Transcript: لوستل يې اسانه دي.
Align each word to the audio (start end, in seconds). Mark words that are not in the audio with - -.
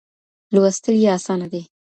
لوستل 0.53 0.95
يې 1.03 1.09
اسانه 1.17 1.47
دي. 1.51 1.61